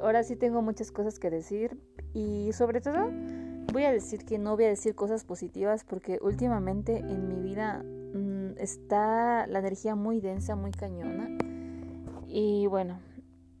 [0.00, 1.78] Ahora sí tengo muchas cosas que decir
[2.14, 3.10] y sobre todo
[3.72, 7.82] voy a decir que no voy a decir cosas positivas porque últimamente en mi vida
[7.82, 11.28] mm, está la energía muy densa, muy cañona.
[12.26, 13.00] Y bueno,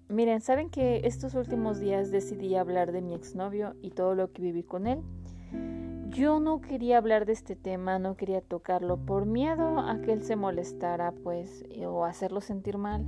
[0.08, 4.42] miren, saben que estos últimos días decidí hablar de mi exnovio y todo lo que
[4.42, 5.02] viví con él.
[6.08, 10.22] Yo no quería hablar de este tema, no quería tocarlo por miedo a que él
[10.22, 13.04] se molestara, pues, o hacerlo sentir mal.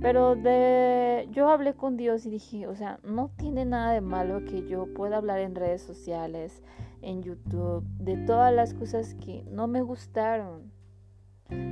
[0.00, 4.44] Pero de yo hablé con Dios y dije, o sea, no tiene nada de malo
[4.44, 6.62] que yo pueda hablar en redes sociales,
[7.02, 10.72] en YouTube, de todas las cosas que no me gustaron.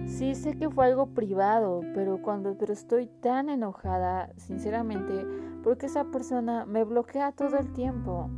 [0.07, 5.25] Sí sé que fue algo privado, pero cuando pero estoy tan enojada, sinceramente,
[5.63, 8.29] porque esa persona me bloquea todo el tiempo.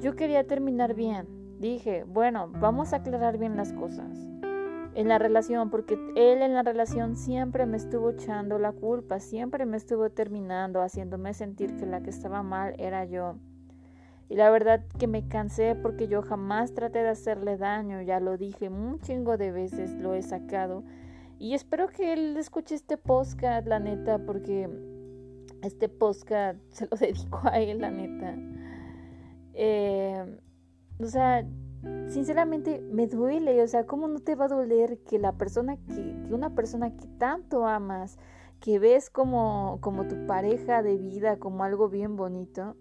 [0.00, 4.29] Yo quería terminar bien, Dije, bueno, vamos a aclarar bien las cosas
[5.00, 9.64] en la relación, porque él en la relación siempre me estuvo echando la culpa, siempre
[9.64, 13.36] me estuvo terminando, haciéndome sentir que la que estaba mal era yo.
[14.28, 18.36] Y la verdad que me cansé porque yo jamás traté de hacerle daño, ya lo
[18.36, 20.84] dije un chingo de veces, lo he sacado.
[21.38, 24.68] Y espero que él escuche este podcast, la neta, porque
[25.62, 28.36] este podcast se lo dedico a él, la neta.
[29.54, 30.38] Eh,
[30.98, 31.46] o sea,
[32.08, 36.16] sinceramente me duele, o sea, ¿cómo no te va a doler que la persona que,
[36.26, 38.18] que una persona que tanto amas,
[38.60, 42.76] que ves como, como tu pareja de vida, como algo bien bonito,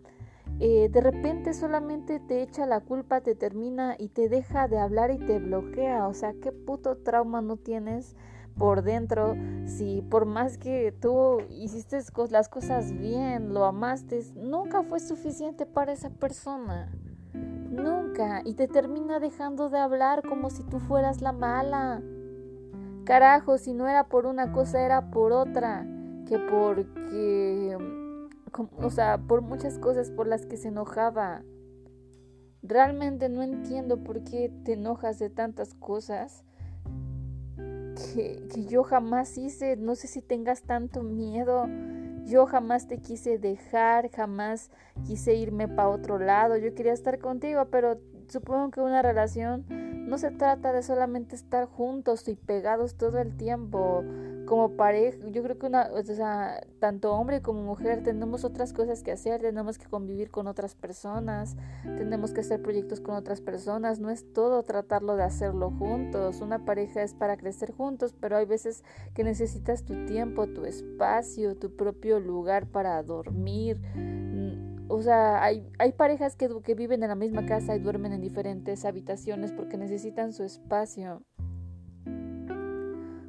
[0.59, 5.11] eh, de repente solamente te echa la culpa, te termina y te deja de hablar
[5.11, 6.07] y te bloquea.
[6.07, 8.15] O sea, qué puto trauma no tienes
[8.57, 14.99] por dentro si por más que tú hiciste las cosas bien, lo amaste, nunca fue
[14.99, 16.91] suficiente para esa persona.
[17.69, 18.41] Nunca.
[18.43, 22.01] Y te termina dejando de hablar como si tú fueras la mala.
[23.03, 25.85] Carajo, si no era por una cosa, era por otra.
[26.27, 27.77] Que porque...
[28.77, 31.43] O sea, por muchas cosas por las que se enojaba.
[32.61, 36.43] Realmente no entiendo por qué te enojas de tantas cosas
[37.55, 39.77] que, que yo jamás hice.
[39.77, 41.67] No sé si tengas tanto miedo
[42.25, 44.69] yo jamás te quise dejar, jamás
[45.05, 46.57] quise irme para otro lado.
[46.57, 49.65] Yo quería estar contigo, pero supongo que una relación
[50.09, 54.03] no se trata de solamente estar juntos y pegados todo el tiempo
[54.47, 55.19] como pareja.
[55.27, 59.41] Yo creo que una, o sea, tanto hombre como mujer tenemos otras cosas que hacer,
[59.41, 63.99] tenemos que convivir con otras personas, tenemos que hacer proyectos con otras personas.
[63.99, 66.41] No es todo tratarlo de hacerlo juntos.
[66.41, 68.83] Una pareja es para crecer juntos, pero hay veces
[69.13, 73.79] que necesitas tu tiempo, tu espacio, tu propio lugar para dormir
[74.89, 78.21] o sea, hay, hay parejas que, que viven en la misma casa y duermen en
[78.21, 81.21] diferentes habitaciones porque necesitan su espacio.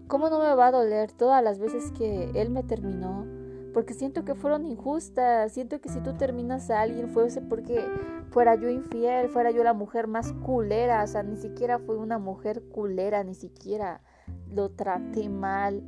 [0.08, 3.26] ¿Cómo no me va a doler todas las veces que él me terminó?
[3.74, 7.84] Porque siento que fueron injustas, siento que si tú terminas a alguien fuese porque
[8.30, 12.18] fuera yo infiel, fuera yo la mujer más culera, o sea, ni siquiera fue una
[12.18, 14.00] mujer culera, ni siquiera
[14.48, 15.84] lo traté mal,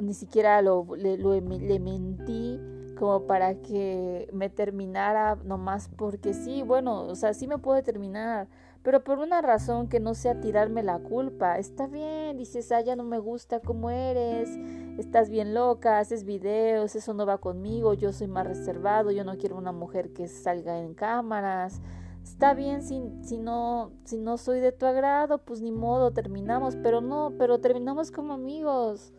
[0.00, 2.60] ni siquiera lo, le, le mentí
[2.98, 8.48] como para que me terminara nomás porque sí, bueno, o sea, sí me puede terminar,
[8.82, 11.58] pero por una razón que no sea tirarme la culpa.
[11.58, 14.50] Está bien, dices, ah, ya no me gusta cómo eres,
[14.98, 19.36] estás bien loca, haces videos, eso no va conmigo, yo soy más reservado, yo no
[19.38, 21.80] quiero una mujer que salga en cámaras.
[22.22, 26.76] Está bien si, si no si no soy de tu agrado, pues ni modo, terminamos,
[26.76, 29.12] pero no, pero terminamos como amigos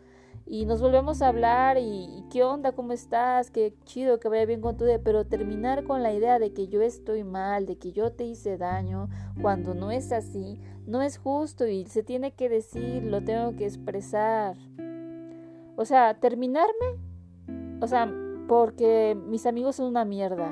[0.52, 4.62] y nos volvemos a hablar y, qué onda, cómo estás, qué chido, que vaya bien
[4.62, 7.92] con tu día, pero terminar con la idea de que yo estoy mal, de que
[7.92, 9.09] yo te hice daño,
[9.44, 13.66] cuando no es así, no es justo y se tiene que decir, lo tengo que
[13.66, 14.58] expresar.
[15.76, 16.98] O sea, terminarme,
[17.80, 18.12] o sea,
[18.48, 20.52] porque mis amigos son una mierda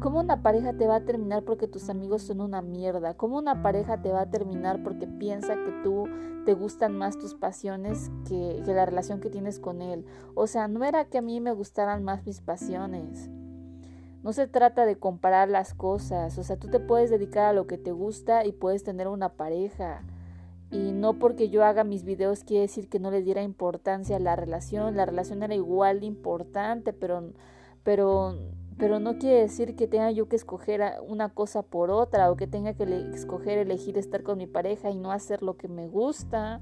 [0.00, 3.14] ¿Cómo una pareja te va a terminar porque tus amigos son una mierda?
[3.14, 6.06] ¿Cómo una pareja te va a terminar porque piensa que tú
[6.44, 10.04] te gustan más tus pasiones que, la relación que tienes con él?
[10.34, 13.30] O sea, no era que a mí me gustaran más mis pasiones.
[14.22, 16.38] No se trata de comparar las cosas.
[16.38, 19.30] O sea, tú te puedes dedicar a lo que te gusta y puedes tener una
[19.30, 20.02] pareja.
[20.70, 24.20] Y no porque yo haga mis videos quiere decir que no le diera importancia a
[24.20, 24.96] la relación.
[24.96, 27.32] La relación era igual de importante, pero,
[27.84, 28.36] pero
[28.78, 32.46] pero no quiere decir que tenga yo que escoger una cosa por otra o que
[32.46, 32.84] tenga que
[33.14, 36.60] escoger elegir estar con mi pareja y no hacer lo que me gusta.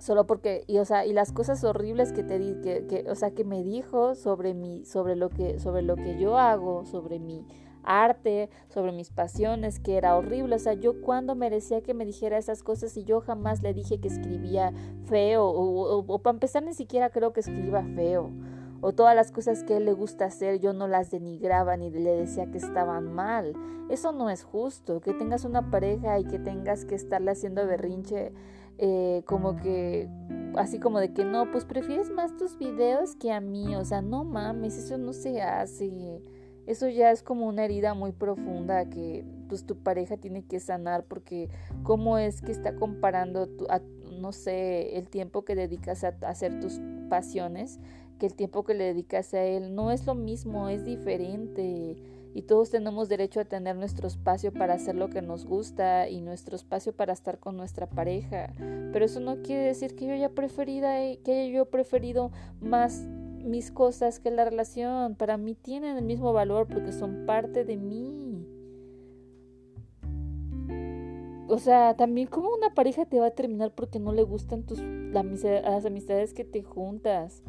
[0.00, 3.14] Solo porque, y, o sea, y las cosas horribles que te di, que, que, o
[3.14, 7.18] sea, que me dijo sobre mi, sobre lo que, sobre lo que yo hago, sobre
[7.18, 7.44] mi
[7.82, 10.54] arte, sobre mis pasiones, que era horrible.
[10.54, 13.98] O sea, yo cuando merecía que me dijera esas cosas y yo jamás le dije
[13.98, 14.72] que escribía
[15.06, 18.30] feo, o, o para empezar ni siquiera creo que escriba feo.
[18.80, 21.90] O todas las cosas que a él le gusta hacer yo no las denigraba ni
[21.90, 23.54] le decía que estaban mal.
[23.88, 28.32] Eso no es justo, que tengas una pareja y que tengas que estarle haciendo berrinche
[28.76, 30.08] eh, como que
[30.56, 34.02] así como de que no, pues prefieres más tus videos que a mí, o sea,
[34.02, 36.22] no mames, eso no se hace.
[36.66, 41.04] Eso ya es como una herida muy profunda que pues tu pareja tiene que sanar
[41.04, 41.48] porque
[41.82, 43.66] cómo es que está comparando tu,
[44.20, 46.78] no sé, el tiempo que dedicas a, hacer tus
[47.08, 47.80] pasiones
[48.18, 49.74] que el tiempo que le dedicas a él.
[49.74, 51.96] No es lo mismo, es diferente.
[52.34, 56.20] Y todos tenemos derecho a tener nuestro espacio para hacer lo que nos gusta y
[56.20, 58.52] nuestro espacio para estar con nuestra pareja.
[58.92, 62.30] Pero eso no quiere decir que yo haya que haya yo preferido
[62.60, 63.06] más
[63.42, 65.14] mis cosas que la relación.
[65.16, 68.46] Para mí tienen el mismo valor porque son parte de mí.
[71.48, 74.80] O sea, también como una pareja te va a terminar porque no le gustan tus
[74.80, 77.42] las amistades que te juntas.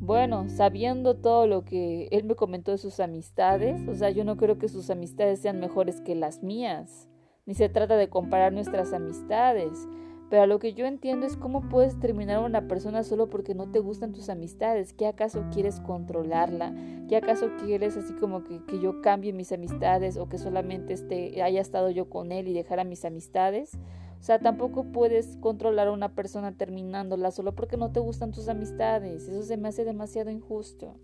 [0.00, 4.38] Bueno, sabiendo todo lo que él me comentó de sus amistades, o sea, yo no
[4.38, 7.10] creo que sus amistades sean mejores que las mías,
[7.44, 9.86] ni se trata de comparar nuestras amistades.
[10.30, 13.70] Pero lo que yo entiendo es cómo puedes terminar a una persona solo porque no
[13.70, 14.94] te gustan tus amistades.
[14.94, 16.72] ¿Qué acaso quieres controlarla?
[17.08, 21.42] ¿Qué acaso quieres así como que, que yo cambie mis amistades o que solamente esté,
[21.42, 23.76] haya estado yo con él y dejara mis amistades?
[24.20, 28.48] O sea, tampoco puedes controlar a una persona terminándola solo porque no te gustan tus
[28.48, 29.26] amistades.
[29.28, 30.94] Eso se me hace demasiado injusto.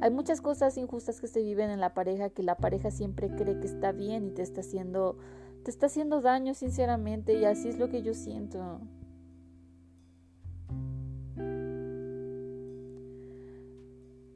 [0.00, 3.58] Hay muchas cosas injustas que se viven en la pareja que la pareja siempre cree
[3.58, 5.16] que está bien y te está haciendo
[5.64, 8.80] te está haciendo daño sinceramente y así es lo que yo siento.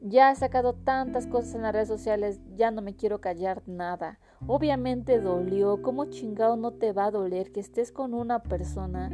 [0.00, 4.20] Ya he sacado tantas cosas en las redes sociales, ya no me quiero callar nada.
[4.46, 9.10] Obviamente dolió, ¿cómo chingado no te va a doler que estés con una persona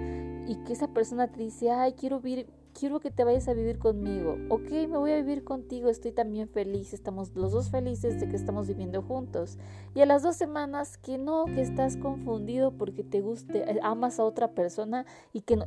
[0.46, 2.46] y que esa persona te dice, ay, quiero vivir,
[2.78, 4.36] quiero que te vayas a vivir conmigo.
[4.50, 8.36] Ok, me voy a vivir contigo, estoy también feliz, estamos los dos felices de que
[8.36, 9.58] estamos viviendo juntos.
[9.94, 14.18] Y a las dos semanas que no, que estás confundido porque te guste, eh, amas
[14.18, 15.58] a otra persona y que,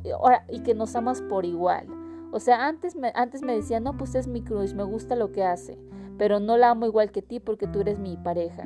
[0.48, 1.88] y que nos amas por igual.
[2.30, 5.32] O sea, antes me, antes me decía, no, pues es mi cruz, me gusta lo
[5.32, 5.78] que hace,
[6.18, 8.64] pero no la amo igual que ti porque tú eres mi pareja.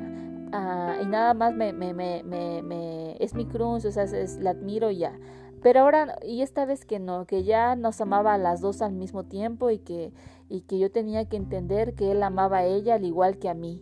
[0.51, 4.91] Ah, y nada más me, me, me, es mi cruz, o sea, es, la admiro
[4.91, 5.17] ya.
[5.61, 8.93] Pero ahora, y esta vez que no, que ya nos amaba a las dos al
[8.93, 10.11] mismo tiempo y que,
[10.49, 13.53] y que yo tenía que entender que él amaba a ella al igual que a
[13.53, 13.81] mí.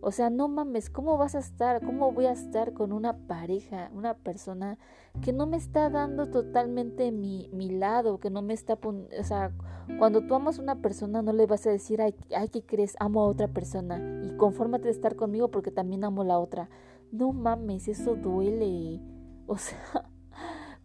[0.00, 1.84] O sea, no mames, ¿cómo vas a estar?
[1.84, 4.78] ¿Cómo voy a estar con una pareja, una persona
[5.22, 8.78] que no me está dando totalmente mi, mi lado, que no me está...
[8.82, 9.52] O sea,
[9.98, 12.94] cuando tú amas a una persona no le vas a decir, ay, ay, ¿qué crees?
[13.00, 16.68] Amo a otra persona y confórmate de estar conmigo porque también amo a la otra.
[17.10, 19.00] No mames, eso duele.
[19.46, 20.10] O sea...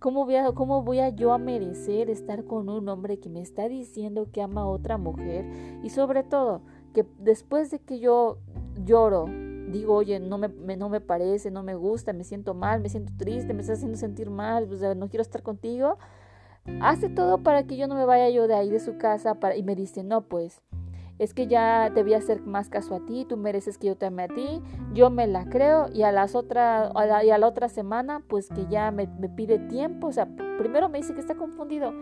[0.04, 3.70] ¿Cómo voy, ¿Cómo voy a yo a merecer estar con un hombre que me está
[3.70, 5.46] diciendo que ama a otra mujer?
[5.82, 6.62] Y sobre todo,
[6.94, 8.40] que después de que yo
[8.86, 9.26] lloro,
[9.72, 13.12] digo, oye, no me, no me parece, no me gusta, me siento mal, me siento
[13.18, 15.98] triste, me está haciendo sentir mal, no quiero estar contigo,
[16.82, 19.56] hace todo para que yo no me vaya yo de ahí de su casa para,
[19.56, 20.62] y me dice, no, pues
[21.20, 23.96] es que ya te voy a hacer más caso a ti, tú mereces que yo
[23.96, 24.62] te ame a ti,
[24.94, 28.22] yo me la creo y a las otra, a la, y a la otra semana
[28.28, 30.28] pues que ya me, me, pide tiempo, o sea,
[30.58, 31.94] primero me dice que está confundido,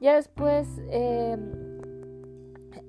[0.00, 1.36] ya después eh,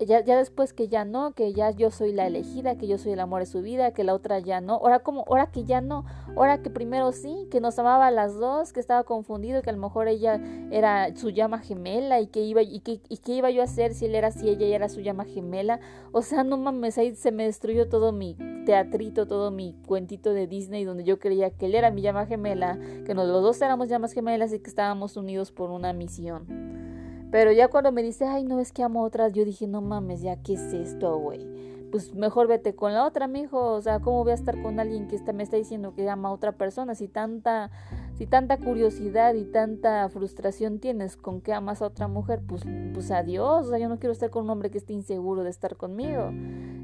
[0.06, 3.13] ya, ya después que ya no, que ya yo soy la elegida, que yo soy
[3.13, 5.82] el amor de su vida, que la otra ya no, ahora como, ahora que ya
[5.82, 9.70] no, ahora que primero sí, que nos amaba a las dos, que estaba confundido, que
[9.70, 10.39] a lo mejor ella
[10.72, 13.94] era su llama gemela y que iba, y que, y qué iba yo a hacer
[13.94, 15.80] si él era si ella era su llama gemela,
[16.12, 18.36] o sea, no mames, ahí se me destruyó todo mi
[18.66, 22.77] teatrito, todo mi cuentito de Disney donde yo creía que él era mi llama gemela,
[23.06, 26.87] que los dos éramos llamas gemelas y que estábamos unidos por una misión.
[27.31, 30.22] Pero ya cuando me dice, ay, no es que amo otras, yo dije, no mames,
[30.22, 31.46] ya, ¿qué es esto, güey?
[31.91, 33.74] Pues mejor vete con la otra, mijo.
[33.74, 36.29] O sea, ¿cómo voy a estar con alguien que está, me está diciendo que ama
[36.29, 36.96] a otra persona?
[36.96, 37.72] Si tanta,
[38.17, 43.10] si tanta curiosidad y tanta frustración tienes con que amas a otra mujer, pues, pues
[43.12, 43.67] adiós.
[43.67, 46.29] O sea, yo no quiero estar con un hombre que esté inseguro de estar conmigo.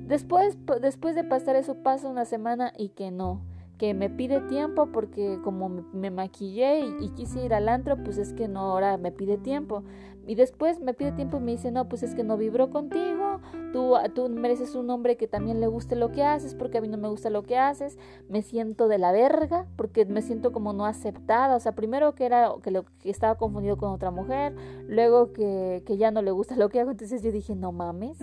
[0.07, 3.41] Después, después de pasar eso, pasa una semana y que no
[3.77, 8.31] que me pide tiempo porque como me, maquillé y, quise ir al antro, pues es
[8.33, 9.83] que no, ahora me pide tiempo.
[10.25, 13.41] Y después me pide tiempo y me dice, no, pues es que no vibró contigo,
[13.73, 16.87] tú, tú mereces un hombre que también le guste lo que haces, porque a mí
[16.87, 17.97] no me gusta lo que haces,
[18.29, 22.25] me siento de la verga, porque me siento como no aceptada, o sea, primero que
[22.25, 24.55] era que, lo, que estaba confundido con otra mujer,
[24.87, 28.17] luego que, que ya no le gusta lo que hago, entonces yo dije, no mames,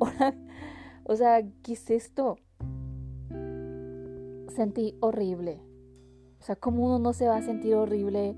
[1.04, 2.38] o sea, ¿qué es esto?
[4.48, 5.62] Sentí horrible,
[6.40, 8.34] o sea, ¿cómo uno no se va a sentir horrible?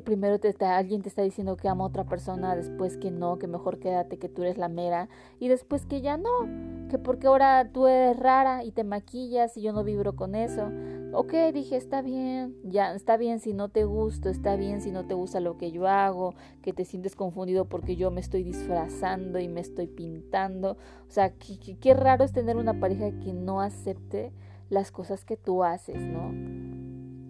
[0.00, 3.38] Primero te está, alguien te está diciendo que ama a otra persona, después que no,
[3.38, 7.26] que mejor quédate, que tú eres la mera, y después que ya no, que porque
[7.26, 10.70] ahora tú eres rara y te maquillas y yo no vibro con eso.
[11.12, 15.06] Ok, dije, está bien, ya, está bien si no te gusto, está bien si no
[15.06, 19.38] te gusta lo que yo hago, que te sientes confundido porque yo me estoy disfrazando
[19.38, 20.72] y me estoy pintando.
[20.72, 24.32] O sea, qué raro es tener una pareja que no acepte
[24.68, 26.32] las cosas que tú haces, ¿no?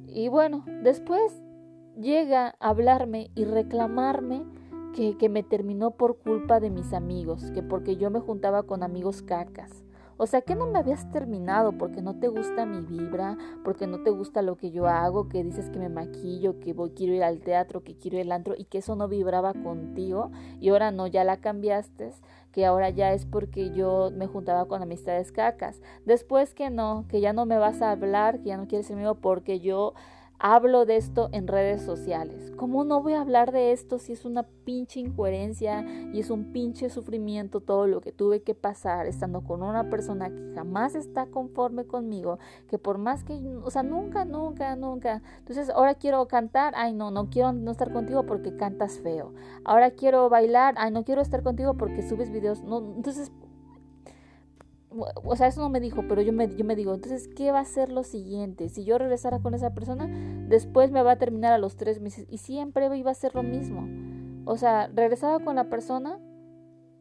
[0.09, 1.43] Y bueno, después
[2.01, 4.45] llega a hablarme y reclamarme
[4.95, 8.83] que, que, me terminó por culpa de mis amigos, que porque yo me juntaba con
[8.83, 9.85] amigos cacas.
[10.19, 14.03] O sea, que no me habías terminado porque no te gusta mi vibra, porque no
[14.03, 17.23] te gusta lo que yo hago, que dices que me maquillo, que voy, quiero ir
[17.23, 20.91] al teatro, que quiero ir al antro y que eso no vibraba contigo y ahora
[20.91, 22.13] no, ya la cambiaste,
[22.51, 25.83] que ahora ya es porque yo me juntaba con amistades cacas.
[26.07, 28.97] Después que no, que ya no me vas a hablar, que ya no quieres ser
[28.97, 29.93] mío porque yo
[30.39, 32.53] hablo de esto en redes sociales.
[32.57, 36.53] ¿Cómo no voy a hablar de esto si es una pinche incoherencia y es un
[36.53, 41.27] pinche sufrimiento todo lo que tuve que pasar estando con una persona que jamás está
[41.27, 42.39] conforme conmigo,
[42.69, 45.23] que por más que, o sea, nunca, nunca, nunca.
[45.39, 49.33] Entonces, ahora quiero cantar, ay no, no quiero no estar contigo porque cantas feo.
[49.65, 52.63] Ahora quiero bailar, ay no quiero estar contigo porque subes videos.
[52.63, 53.33] No, entonces,
[55.25, 57.61] o sea, eso no me dijo, pero yo me, yo me digo, entonces, ¿qué va
[57.61, 58.69] a ser lo siguiente?
[58.69, 60.09] Si yo regresara con esa persona,
[60.49, 63.43] después me va a terminar a los tres meses y siempre iba a ser lo
[63.43, 63.89] mismo.
[64.45, 66.19] O sea, regresaba con la persona,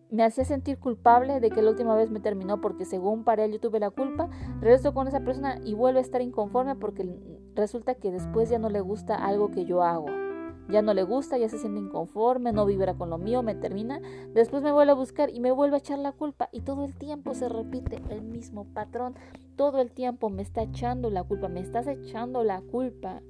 [0.09, 3.53] me hacía sentir culpable de que la última vez me terminó porque según para él
[3.53, 7.05] yo tuve la culpa, regreso con esa persona y vuelve a estar inconforme porque
[7.53, 10.24] resulta que después ya no le gusta algo que yo hago
[10.69, 13.99] ya no le gusta, ya se siente inconforme, no vibra con lo mío, me termina,
[14.33, 16.95] después me vuelve a buscar y me vuelve a echar la culpa y todo el
[16.95, 19.15] tiempo se repite el mismo patrón,
[19.55, 23.21] todo el tiempo me está echando la culpa, me estás echando la culpa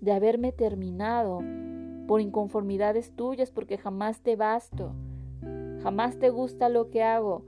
[0.00, 1.40] de haberme terminado
[2.06, 4.92] por inconformidades tuyas porque jamás te basto,
[5.82, 7.44] jamás te gusta lo que hago,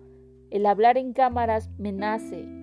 [0.50, 2.59] el hablar en cámaras me nace,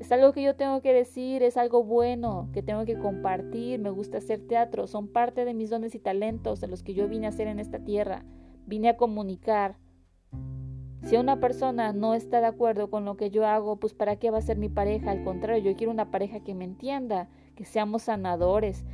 [0.00, 3.90] es algo que yo tengo que decir, es algo bueno que tengo que compartir, me
[3.90, 7.26] gusta hacer teatro, son parte de mis dones y talentos de los que yo vine
[7.26, 8.24] a hacer en esta tierra,
[8.66, 9.76] vine a comunicar.
[11.04, 14.30] Si una persona no está de acuerdo con lo que yo hago, pues ¿para qué
[14.30, 15.10] va a ser mi pareja?
[15.10, 17.28] Al contrario, yo quiero una pareja que me entienda,
[17.60, 18.86] que seamos sanadores,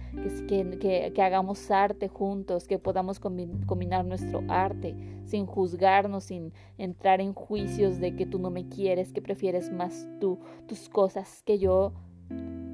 [0.49, 7.21] que, que, que hagamos arte juntos, que podamos combinar nuestro arte sin juzgarnos, sin entrar
[7.21, 11.61] en juicios de que tú no me quieres, que prefieres más tú, tus cosas que
[11.61, 11.93] yo.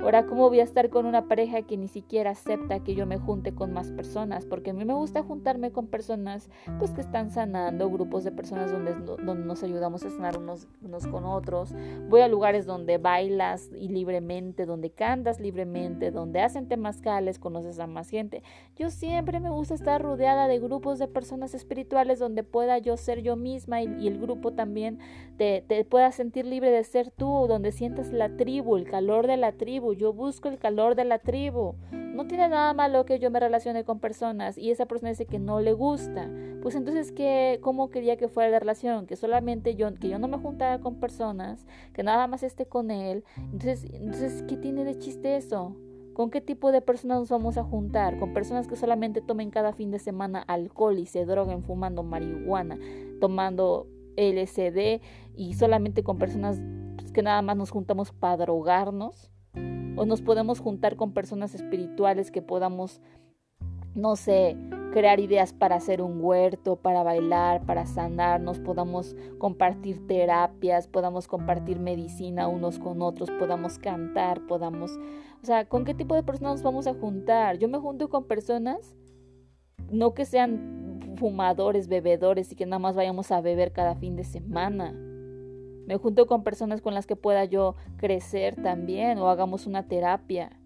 [0.00, 3.18] Ahora, ¿cómo voy a estar con una pareja que ni siquiera acepta que yo me
[3.18, 4.46] junte con más personas?
[4.46, 8.72] Porque a mí me gusta juntarme con personas pues que están sanando, grupos de personas
[8.72, 11.74] donde, donde nos ayudamos a sanar unos, unos con otros.
[12.08, 17.86] Voy a lugares donde bailas y libremente, donde cantas libremente, donde hacen temazcales, conoces a
[17.86, 18.42] más gente.
[18.76, 23.22] Yo siempre me gusta estar rodeada de grupos de personas espirituales donde pueda yo ser
[23.22, 24.98] yo misma y, el grupo también
[25.36, 29.36] te, te pueda sentir libre de ser tú, donde sientas la tribu, el calor de
[29.36, 31.74] la tribu yo busco el calor de la tribu.
[31.90, 35.40] No tiene nada malo que yo me relacione con personas y esa persona dice que
[35.40, 36.30] no le gusta.
[36.62, 39.06] Pues entonces, ¿qué, ¿cómo quería que fuera la relación?
[39.06, 42.92] Que solamente yo, que yo no me juntara con personas, que nada más esté con
[42.92, 43.24] él.
[43.36, 45.74] Entonces, entonces ¿qué tiene de chiste eso?
[46.14, 48.18] ¿Con qué tipo de personas nos vamos a juntar?
[48.18, 52.78] ¿Con personas que solamente tomen cada fin de semana alcohol y se droguen fumando marihuana,
[53.18, 53.86] tomando
[54.16, 55.00] LSD
[55.34, 56.60] y solamente con personas
[57.14, 59.30] que nada más nos juntamos para drogarnos?
[59.96, 63.00] O nos podemos juntar con personas espirituales que podamos,
[63.94, 64.56] no sé,
[64.92, 71.80] crear ideas para hacer un huerto, para bailar, para sanarnos, podamos compartir terapias, podamos compartir
[71.80, 74.98] medicina unos con otros, podamos cantar, podamos,
[75.42, 77.58] o sea, ¿con qué tipo de personas nos vamos a juntar?
[77.58, 78.94] Yo me junto con personas,
[79.90, 84.24] no que sean fumadores, bebedores y que nada más vayamos a beber cada fin de
[84.24, 84.94] semana.
[85.86, 90.58] Me junto con personas con las que pueda yo crecer también o hagamos una terapia.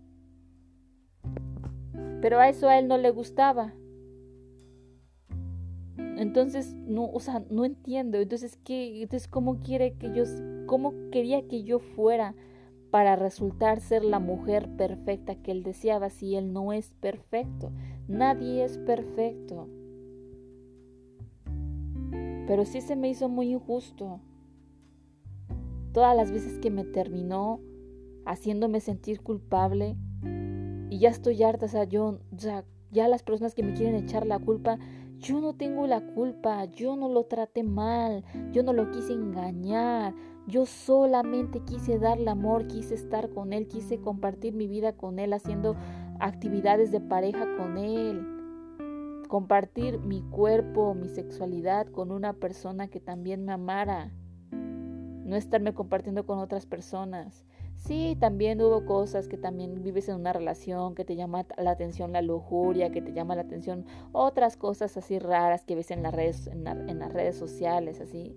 [2.21, 3.75] Pero a eso a él no le gustaba.
[6.17, 8.19] Entonces, no, o sea, no entiendo.
[8.19, 9.03] Entonces, ¿qué?
[9.03, 10.25] Entonces, ¿cómo quiere que yo,
[10.67, 12.35] cómo quería que yo fuera
[12.91, 17.71] para resultar ser la mujer perfecta que él deseaba si él no es perfecto?
[18.09, 19.69] Nadie es perfecto.
[22.47, 24.21] Pero sí se me hizo muy injusto
[25.97, 27.59] todas las veces que me terminó
[28.27, 29.97] haciéndome sentir culpable
[30.91, 32.19] y ya estoy harta, o sea, yo,
[32.91, 34.79] ya las personas que me quieren echar la culpa,
[35.17, 40.15] yo no tengo la culpa, yo no lo traté mal, yo no lo quise engañar,
[40.47, 45.33] yo solamente quise darle amor, quise estar con él, quise compartir mi vida con él,
[45.33, 45.77] haciendo
[46.21, 48.21] actividades de pareja con él.
[49.29, 54.13] compartir mi cuerpo, mi sexualidad con una persona que también me amara,
[55.27, 57.45] no estarme compartiendo con otras personas.
[57.77, 62.13] Sí, también hubo cosas que también vives en una relación, que te llama la atención
[62.13, 66.15] la lujuria, que te llama la atención otras cosas así raras que ves en las
[66.15, 68.35] redes, en, en las redes sociales, así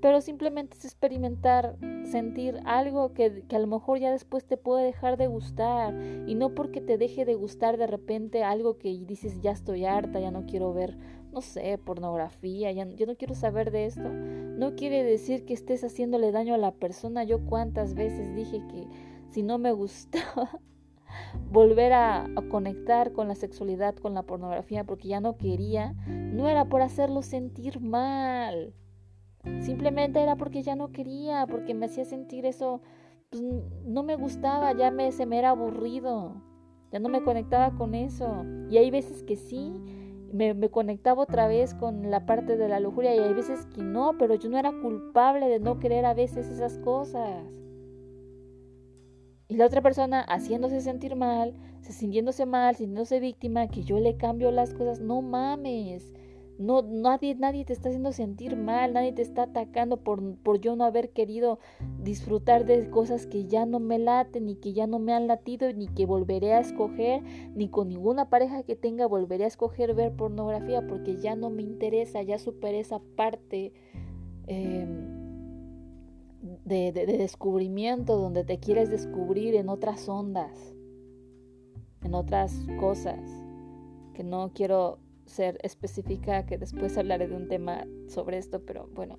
[0.00, 4.84] pero simplemente es experimentar, sentir algo que, que, a lo mejor ya después te puede
[4.84, 5.94] dejar de gustar
[6.26, 10.20] y no porque te deje de gustar de repente algo que dices ya estoy harta,
[10.20, 10.96] ya no quiero ver,
[11.38, 16.32] no sé, pornografía, ya, no quiero saber de esto, no quiere decir que estés haciéndole
[16.32, 17.22] daño a la persona.
[17.22, 18.88] Yo cuántas veces dije que
[19.30, 20.60] si no me gustaba
[21.50, 26.48] volver a, a conectar con la sexualidad, con la pornografía, porque ya no quería, no
[26.48, 28.74] era por hacerlo sentir mal
[29.60, 32.80] Simplemente era porque ya no quería, porque me hacía sentir eso,
[33.30, 33.42] pues
[33.84, 36.42] no me gustaba, ya me, se me era aburrido,
[36.92, 38.44] ya no me conectaba con eso.
[38.70, 39.72] Y hay veces que sí,
[40.32, 43.82] me, me, conectaba otra vez con la parte de la lujuria y hay veces que
[43.82, 47.44] no, pero yo no era culpable de no querer a veces esas cosas.
[49.48, 54.50] Y la otra persona haciéndose sentir mal, sintiéndose mal, sintiéndose víctima, que yo le cambio
[54.50, 56.12] las cosas, no mames.
[56.58, 60.74] No, nadie, nadie te está haciendo sentir mal, nadie te está atacando por, por yo
[60.74, 61.60] no haber querido
[62.02, 65.72] disfrutar de cosas que ya no me laten, ni que ya no me han latido,
[65.72, 67.22] ni que volveré a escoger,
[67.54, 71.62] ni con ninguna pareja que tenga volveré a escoger ver pornografía, porque ya no me
[71.62, 73.72] interesa, ya superé esa parte
[74.48, 75.06] em,
[76.64, 80.74] de, de descubrimiento donde te quieres descubrir en otras ondas,
[82.02, 83.20] en otras cosas,
[84.12, 89.18] que no quiero ser específica, que después hablaré de un tema sobre esto, pero bueno,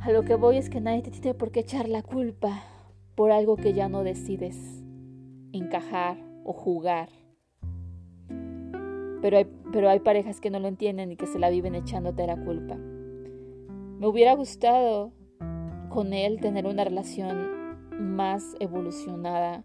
[0.00, 2.62] a lo que voy es que nadie te tiene por qué echar la culpa
[3.14, 4.56] por algo que ya no decides
[5.52, 7.08] encajar o jugar.
[9.20, 12.26] Pero hay, pero hay parejas que no lo entienden y que se la viven echándote
[12.26, 12.76] la culpa.
[12.76, 15.12] Me hubiera gustado
[15.88, 17.58] con él tener una relación
[17.98, 19.64] más evolucionada,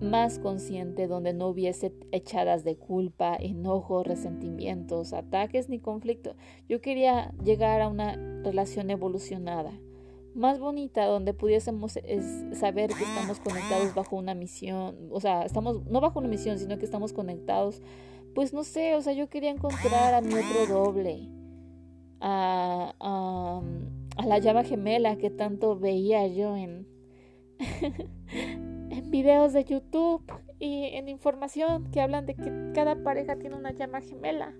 [0.00, 6.36] más consciente donde no hubiese echadas de culpa, enojos, resentimientos, ataques ni conflicto.
[6.68, 9.72] Yo quería llegar a una relación evolucionada,
[10.34, 11.98] más bonita, donde pudiésemos
[12.52, 16.78] saber que estamos conectados bajo una misión, o sea, estamos no bajo una misión, sino
[16.78, 17.80] que estamos conectados,
[18.34, 21.30] pues no sé, o sea, yo quería encontrar a mi otro doble,
[22.20, 26.86] a, a, la llama gemela que tanto veía yo en
[29.06, 30.22] videos de YouTube
[30.58, 34.54] y en información que hablan de que cada pareja tiene una llama gemela.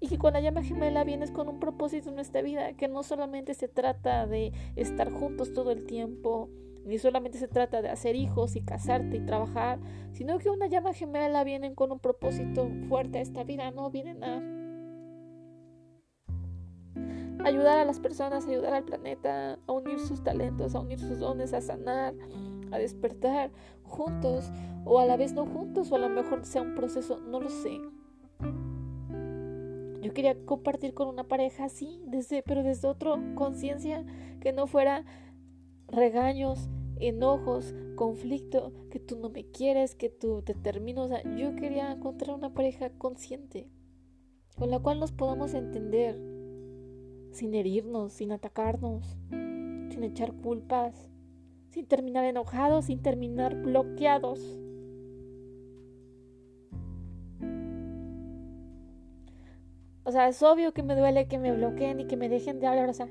[0.00, 3.02] Y que con la llama gemela vienes con un propósito en esta vida, que no
[3.02, 6.48] solamente se trata de estar juntos todo el tiempo,
[6.84, 9.78] ni solamente se trata de hacer hijos y casarte y trabajar,
[10.12, 14.24] sino que una llama gemela vienen con un propósito fuerte a esta vida, no vienen
[14.24, 14.40] a
[17.44, 21.52] ayudar a las personas, ayudar al planeta, a unir sus talentos, a unir sus dones,
[21.52, 22.14] a sanar,
[22.72, 23.50] a despertar
[23.84, 24.50] juntos
[24.84, 27.50] o a la vez no juntos o a lo mejor sea un proceso, no lo
[27.50, 27.80] sé.
[30.00, 34.04] Yo quería compartir con una pareja así, desde, pero desde otra conciencia
[34.40, 35.04] que no fuera
[35.86, 41.04] regaños, enojos, conflicto, que tú no me quieres, que tú te termino.
[41.04, 43.68] O sea, yo quería encontrar una pareja consciente
[44.56, 46.18] con la cual nos podamos entender
[47.30, 51.11] sin herirnos, sin atacarnos, sin echar culpas,
[51.72, 54.38] sin terminar enojados, sin terminar bloqueados.
[60.04, 62.66] O sea, es obvio que me duele que me bloqueen y que me dejen de
[62.66, 62.90] hablar.
[62.90, 63.08] O sea,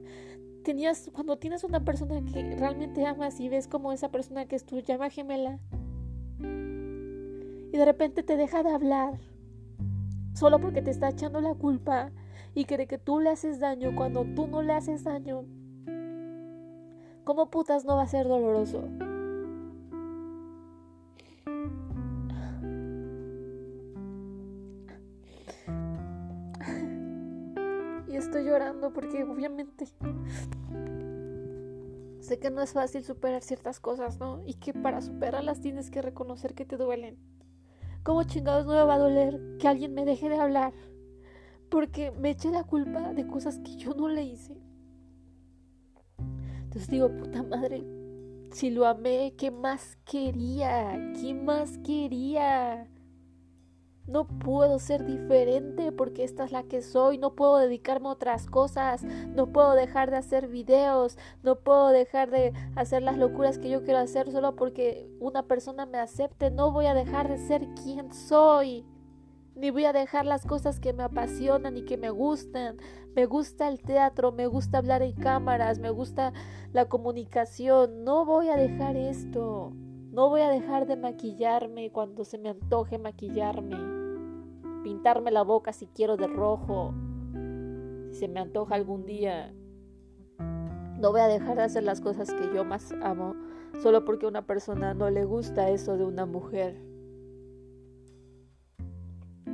[0.63, 4.65] tenías, cuando tienes una persona que realmente amas y ves como esa persona que es
[4.65, 5.59] tu llama gemela
[6.39, 9.17] y de repente te deja de hablar
[10.33, 12.11] solo porque te está echando la culpa
[12.53, 15.45] y cree que tú le haces daño cuando tú no le haces daño,
[17.23, 18.83] ¿cómo putas no va a ser doloroso?
[28.07, 29.85] Y estoy llorando porque obviamente
[32.19, 34.41] sé que no es fácil superar ciertas cosas, ¿no?
[34.45, 37.17] Y que para superarlas tienes que reconocer que te duelen.
[38.03, 40.73] ¿Cómo chingados no me va a doler que alguien me deje de hablar?
[41.71, 44.61] porque me eché la culpa de cosas que yo no le hice.
[46.71, 47.83] Entonces digo, puta madre,
[48.53, 50.97] si lo amé, ¿qué más quería?
[51.19, 52.87] ¿Qué más quería?
[54.07, 58.45] No puedo ser diferente porque esta es la que soy, no puedo dedicarme a otras
[58.45, 63.69] cosas, no puedo dejar de hacer videos, no puedo dejar de hacer las locuras que
[63.69, 67.67] yo quiero hacer solo porque una persona me acepte, no voy a dejar de ser
[67.83, 68.85] quien soy
[69.55, 72.77] ni voy a dejar las cosas que me apasionan y que me gustan.
[73.15, 76.31] Me gusta el teatro, me gusta hablar en cámaras, me gusta
[76.71, 78.05] la comunicación.
[78.05, 79.73] No voy a dejar esto.
[80.11, 83.77] No voy a dejar de maquillarme cuando se me antoje maquillarme.
[84.83, 86.93] Pintarme la boca si quiero de rojo.
[88.11, 89.53] Si se me antoja algún día.
[90.97, 93.35] No voy a dejar de hacer las cosas que yo más amo
[93.81, 96.91] solo porque a una persona no le gusta eso de una mujer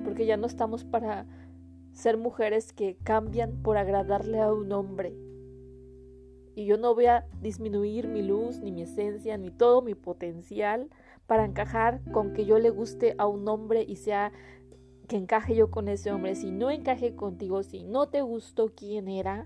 [0.07, 1.25] porque ya no estamos para
[1.97, 5.17] ser mujeres que cambian por agradarle a un hombre.
[6.53, 10.89] Y yo no voy a disminuir mi luz, ni mi esencia, ni todo mi potencial
[11.25, 14.31] para encajar con que yo le guste a un hombre y sea
[15.07, 16.35] que encaje yo con ese hombre.
[16.35, 19.45] Si no encaje contigo, si no te gustó quién era,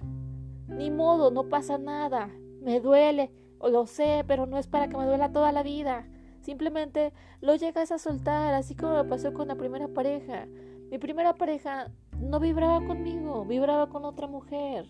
[0.67, 2.29] ni modo, no pasa nada.
[2.61, 6.05] Me duele, lo sé, pero no es para que me duela toda la vida.
[6.41, 10.47] Simplemente lo llegas a soltar, así como me pasó con la primera pareja.
[10.89, 14.85] Mi primera pareja no vibraba conmigo, vibraba con otra mujer.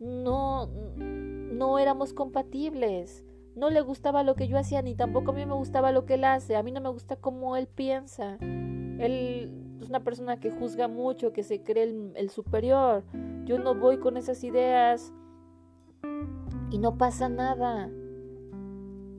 [0.00, 3.24] No, no éramos compatibles.
[3.54, 6.14] No le gustaba lo que yo hacía, ni tampoco a mí me gustaba lo que
[6.14, 6.56] él hace.
[6.56, 8.36] A mí no me gusta cómo él piensa.
[8.40, 13.04] Él es una persona que juzga mucho, que se cree el, el superior.
[13.44, 15.12] Yo no voy con esas ideas
[16.70, 17.90] y no pasa nada.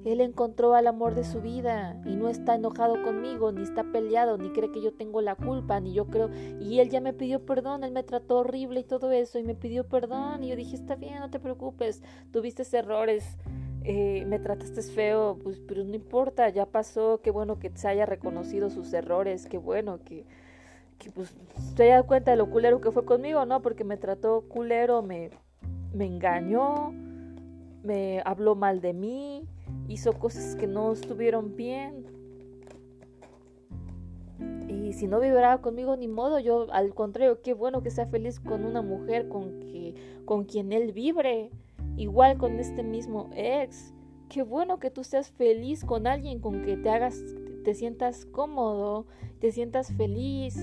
[0.06, 4.38] Él encontró al amor de su vida y no está enojado conmigo, ni está peleado,
[4.38, 6.30] ni cree que yo tengo la culpa, ni yo creo.
[6.62, 9.56] Y él ya me pidió perdón, él me trató horrible y todo eso, y me
[9.56, 10.44] pidió perdón.
[10.44, 13.39] Y yo dije, está bien, no te preocupes, tuviste errores,
[13.84, 18.06] eh, me trataste feo, pues, pero no importa, ya pasó, qué bueno que se haya
[18.06, 20.24] reconocido sus errores, qué bueno que,
[21.00, 21.36] que pues
[21.76, 23.63] se haya dado cuenta de lo culero que fue conmigo, ¿no?
[23.63, 25.32] Porque me trató culero, me,
[25.96, 26.94] me engañó,
[27.82, 29.48] me habló mal de mí
[29.88, 32.06] hizo cosas que no estuvieron bien.
[34.67, 38.39] Y si no vibraba conmigo, ni modo, yo al contrario, qué bueno que sea feliz
[38.39, 39.95] con una mujer con, que,
[40.26, 41.52] con quien él vibre.
[41.98, 43.93] Igual con este mismo ex.
[44.30, 47.24] Qué bueno que tú seas feliz con alguien con que te hagas,
[47.63, 49.06] te sientas cómodo,
[49.39, 50.58] te sientas feliz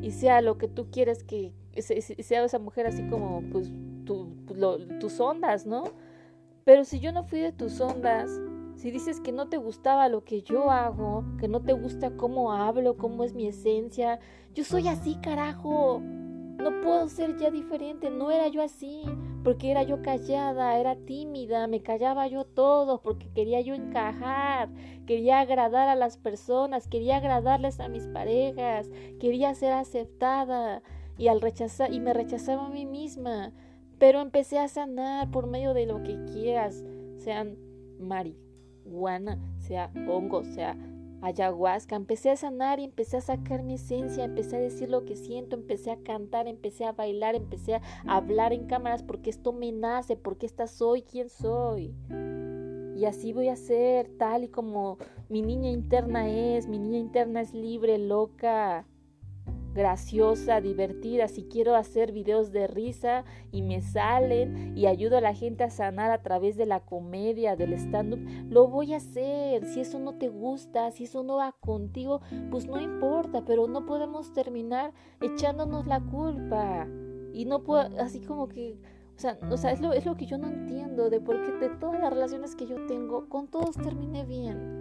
[0.00, 3.70] y sea lo que tú quieres que sea esa mujer así como pues
[4.04, 5.84] tus ondas, ¿no?
[6.64, 8.30] Pero si yo no fui de tus ondas,
[8.78, 12.52] si dices que no te gustaba lo que yo hago, que no te gusta cómo
[12.52, 14.20] hablo, cómo es mi esencia,
[14.54, 16.00] yo soy así, carajo.
[16.00, 19.02] No puedo ser ya diferente, no era yo así,
[19.42, 24.68] porque era yo callada, era tímida, me callaba yo todo, porque quería yo encajar,
[25.06, 28.88] quería agradar a las personas, quería agradarles a mis parejas,
[29.18, 30.82] quería ser aceptada
[31.16, 33.52] y al rechazar y me rechazaba a mí misma,
[33.98, 36.84] pero empecé a sanar por medio de lo que quieras,
[37.18, 37.56] sean
[37.98, 38.47] Mari
[38.88, 40.76] guana, sea hongo, sea
[41.22, 41.96] ayahuasca.
[41.96, 45.56] Empecé a sanar y empecé a sacar mi esencia, empecé a decir lo que siento,
[45.56, 50.16] empecé a cantar, empecé a bailar, empecé a hablar en cámaras porque esto me nace,
[50.16, 51.94] porque esta soy quien soy.
[52.96, 54.98] Y así voy a ser, tal y como
[55.28, 58.86] mi niña interna es, mi niña interna es libre, loca,
[59.74, 65.34] graciosa, divertida, si quiero hacer videos de risa y me salen y ayudo a la
[65.34, 69.64] gente a sanar a través de la comedia, del stand-up, lo voy a hacer.
[69.66, 73.86] Si eso no te gusta, si eso no va contigo, pues no importa, pero no
[73.86, 76.86] podemos terminar echándonos la culpa.
[77.32, 78.78] Y no puedo, así como que,
[79.16, 81.52] o sea, o sea es, lo, es lo que yo no entiendo de por qué
[81.52, 84.77] de todas las relaciones que yo tengo, con todos terminé bien.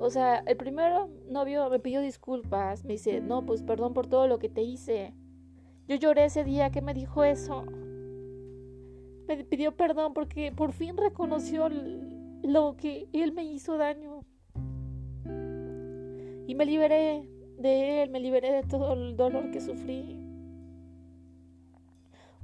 [0.00, 4.26] O sea, el primero novio me pidió disculpas, me dice, no, pues perdón por todo
[4.26, 5.12] lo que te hice.
[5.86, 7.66] Yo lloré ese día que me dijo eso.
[9.28, 11.68] Me pidió perdón porque por fin reconoció
[12.42, 14.24] lo que él me hizo daño.
[16.46, 20.18] Y me liberé de él, me liberé de todo el dolor que sufrí.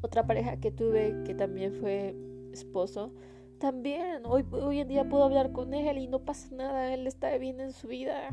[0.03, 2.15] Otra pareja que tuve que también fue
[2.53, 3.15] esposo,
[3.59, 7.37] también hoy, hoy en día puedo hablar con él y no pasa nada, él está
[7.39, 8.31] bien en su vida.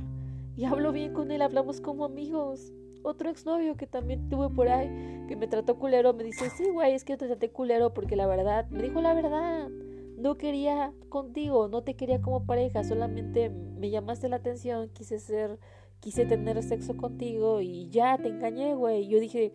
[0.55, 2.71] Y hablo bien con él, hablamos como amigos.
[3.01, 4.87] Otro exnovio que también tuve por ahí,
[5.27, 8.27] que me trató culero, me dice, sí, güey, es que te traté culero porque la
[8.27, 9.69] verdad, me dijo la verdad.
[10.17, 15.59] No quería contigo, no te quería como pareja, solamente me llamaste la atención, quise ser
[16.03, 19.07] quise tener sexo contigo y ya te engañé, güey.
[19.07, 19.53] Yo dije,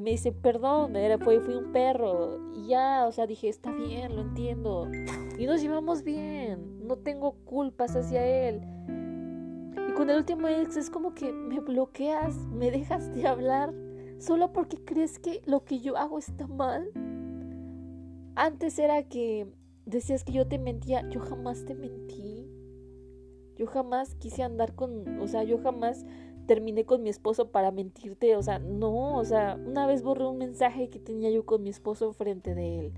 [0.00, 2.40] me dice, perdón, era, fue, fui un perro.
[2.56, 4.88] Y ya, o sea, dije, está bien, lo entiendo.
[5.38, 8.62] Y nos llevamos bien, no tengo culpas hacia él.
[9.86, 13.74] Y con el último ex es como que me bloqueas, me dejas de hablar
[14.18, 16.90] solo porque crees que lo que yo hago está mal.
[18.34, 19.46] Antes era que
[19.84, 22.31] decías que yo te mentía, yo jamás te mentí.
[23.56, 26.04] Yo jamás quise andar con, o sea, yo jamás
[26.46, 30.38] terminé con mi esposo para mentirte, o sea, no, o sea, una vez borré un
[30.38, 32.92] mensaje que tenía yo con mi esposo frente de él,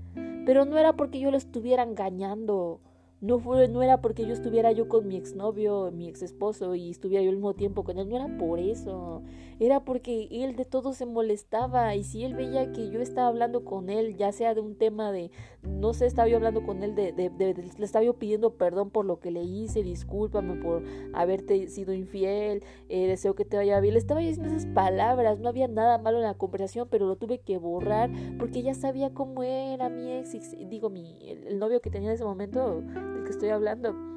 [0.45, 2.79] pero no era porque yo lo estuviera engañando.
[3.21, 6.91] No, fue, no era porque yo estuviera yo con mi exnovio, mi ex esposo y
[6.91, 9.23] estuviera yo al mismo tiempo con él, no era por eso,
[9.59, 13.63] era porque él de todo se molestaba y si él veía que yo estaba hablando
[13.63, 15.31] con él, ya sea de un tema de,
[15.63, 17.29] no sé, estaba yo hablando con él, de, de,
[17.77, 22.63] le estaba yo pidiendo perdón por lo que le hice, discúlpame por haberte sido infiel,
[22.89, 26.17] eh, deseo que te vaya bien, le estaba diciendo esas palabras, no había nada malo
[26.17, 30.55] en la conversación, pero lo tuve que borrar porque ya sabía cómo era mi ex,
[30.69, 32.83] digo, mi, el novio que tenía en ese momento
[33.23, 34.14] que estoy hablando.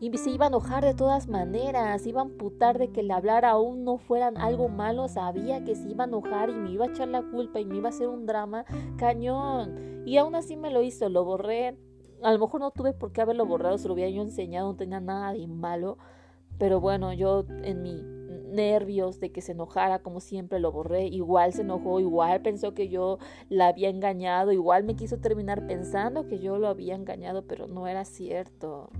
[0.00, 3.50] Y se iba a enojar de todas maneras, iba a amputar de que le hablara
[3.50, 6.88] aún no fueran algo malo, sabía que se iba a enojar y me iba a
[6.88, 8.64] echar la culpa y me iba a hacer un drama
[8.96, 10.04] cañón.
[10.06, 11.76] Y aún así me lo hizo, lo borré.
[12.22, 14.76] A lo mejor no tuve por qué haberlo borrado, se lo hubiera yo enseñado, no
[14.76, 15.98] tenía nada de malo.
[16.58, 18.02] Pero bueno, yo en mi
[18.48, 22.88] nervios de que se enojara como siempre lo borré, igual se enojó, igual pensó que
[22.88, 27.66] yo la había engañado, igual me quiso terminar pensando que yo lo había engañado, pero
[27.66, 28.90] no era cierto.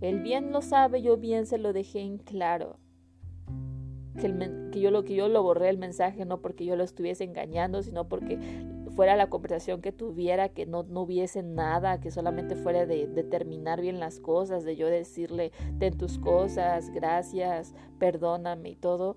[0.00, 2.78] Él bien lo sabe, yo bien se lo dejé en claro.
[4.20, 4.32] Que,
[4.72, 7.82] que, yo lo que yo lo borré el mensaje no porque yo lo estuviese engañando,
[7.82, 8.38] sino porque
[8.98, 13.80] fuera la conversación que tuviera, que no, no hubiese nada, que solamente fuera de, determinar
[13.80, 19.16] bien las cosas, de yo decirle, ten tus cosas, gracias, perdóname y todo.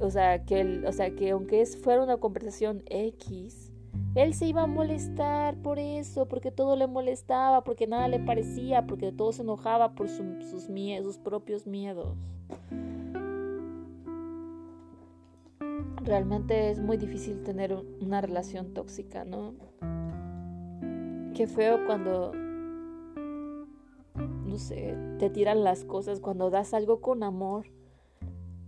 [0.00, 3.71] O sea, que, o sea, que aunque es, fuera una conversación X,
[4.14, 8.86] él se iba a molestar por eso, porque todo le molestaba, porque nada le parecía,
[8.86, 12.16] porque todo se enojaba por sus, sus propios miedos.
[16.04, 19.54] realmente es muy difícil tener una relación tóxica, ¿no?
[21.34, 22.32] Qué feo cuando,
[24.14, 27.66] no sé, te tiran las cosas, cuando das algo con amor.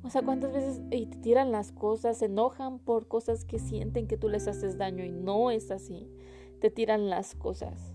[0.05, 4.17] O sea, cuántas veces te tiran las cosas, se enojan por cosas que sienten que
[4.17, 6.09] tú les haces daño y no es así.
[6.61, 7.95] Te tiran las cosas.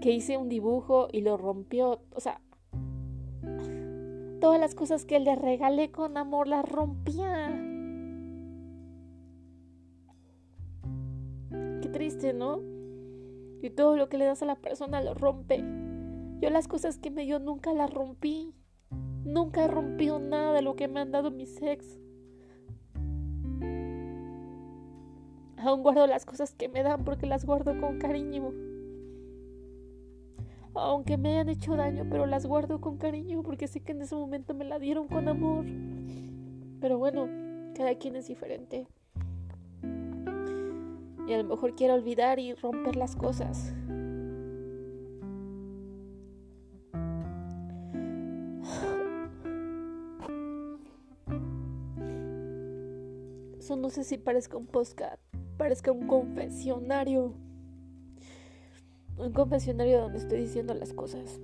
[0.00, 2.00] Que hice un dibujo y lo rompió.
[2.14, 2.40] O sea,
[4.40, 7.68] todas las cosas que le regalé con amor las rompía.
[11.92, 12.60] triste, ¿no?
[13.62, 15.62] Y todo lo que le das a la persona lo rompe.
[16.40, 18.54] Yo las cosas que me dio nunca las rompí.
[19.24, 21.98] Nunca he rompido nada de lo que me han dado mis ex.
[25.56, 28.52] Aún guardo las cosas que me dan porque las guardo con cariño.
[30.74, 34.14] Aunque me hayan hecho daño, pero las guardo con cariño porque sé que en ese
[34.14, 35.66] momento me la dieron con amor.
[36.80, 37.28] Pero bueno,
[37.74, 38.86] cada quien es diferente
[41.26, 43.72] y a lo mejor quiere olvidar y romper las cosas.
[53.76, 55.18] No sé si parezca un postcard,
[55.56, 57.34] parezca un confesionario.
[59.18, 61.40] Un confesionario donde estoy diciendo las cosas.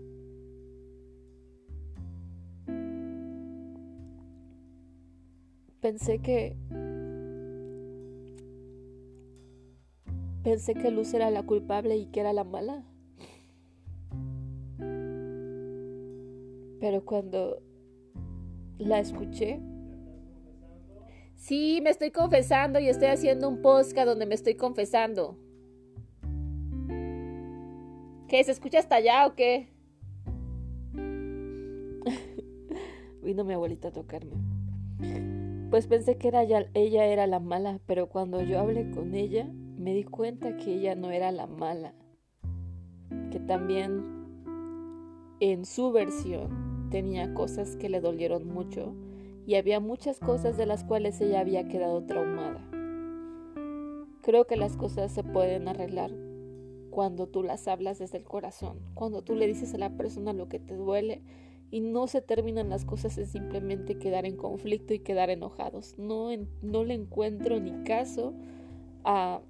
[5.80, 6.56] Pensé que
[10.48, 12.82] Pensé que Luz era la culpable y que era la mala.
[16.80, 17.60] Pero cuando
[18.78, 19.60] la escuché...
[21.38, 25.38] Sí, me estoy confesando y estoy haciendo un podcast donde me estoy confesando.
[28.27, 28.42] ¿Qué?
[28.42, 29.68] ¿Se escucha hasta allá o qué?
[33.22, 34.33] Vino mi abuelita a tocarme.
[35.70, 39.48] Pues pensé que era ella era la mala, pero cuando yo hablé con ella,
[39.79, 41.94] me di cuenta que ella no era la mala,
[43.31, 44.03] que también
[45.38, 48.92] en su versión tenía cosas que le dolieron mucho
[49.48, 52.61] y había muchas cosas de las cuales ella había quedado traumada.
[54.20, 56.11] Creo que las cosas se pueden arreglar
[56.90, 60.50] cuando tú las hablas desde el corazón, cuando tú le dices a la persona lo
[60.50, 61.22] que te duele
[61.70, 65.94] y no se terminan las cosas en simplemente quedar en conflicto y quedar enojados.
[65.96, 66.28] No,
[66.61, 68.34] no le encuentro ni caso
[69.02, 69.40] a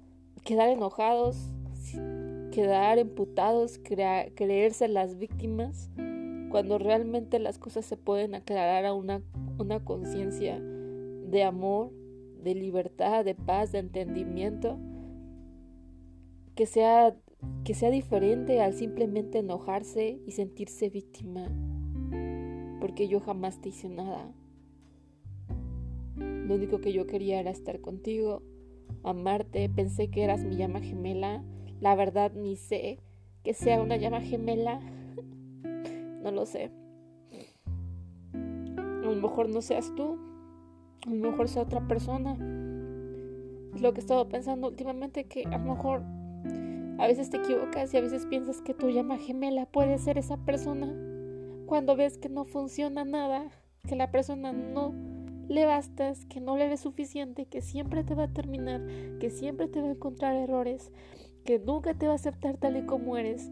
[0.45, 1.35] quedar enojados,
[2.53, 5.89] quedar emputados, creerse las víctimas,
[6.49, 9.21] cuando realmente las cosas se pueden aclarar a una,
[9.57, 11.91] una conciencia de amor,
[12.43, 14.79] de libertad, de paz, de entendimiento,
[16.55, 17.15] que sea,
[17.63, 21.49] que sea diferente al simplemente enojarse y sentirse víctima,
[22.79, 24.33] porque yo jamás te hice nada.
[26.17, 28.41] Lo único que yo quería era estar contigo,
[29.03, 31.43] amarte, pensé que eras mi llama gemela,
[31.79, 32.99] la verdad ni sé
[33.43, 34.81] que sea una llama gemela,
[36.21, 36.71] no lo sé.
[38.33, 40.17] A lo mejor no seas tú,
[41.05, 42.33] a lo mejor sea otra persona.
[43.73, 46.01] Es lo que he estado pensando últimamente, que a lo mejor
[46.97, 50.37] a veces te equivocas y a veces piensas que tu llama gemela puede ser esa
[50.37, 50.93] persona.
[51.65, 53.49] Cuando ves que no funciona nada,
[53.87, 54.93] que la persona no
[55.47, 58.81] le bastas, que no le eres suficiente, que siempre te va a terminar,
[59.19, 60.91] que siempre te va a encontrar errores,
[61.45, 63.51] que nunca te va a aceptar tal y como eres,